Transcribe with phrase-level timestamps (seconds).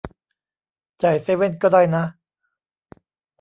[1.03, 2.03] จ่ายเซเว่นก็ได้นะ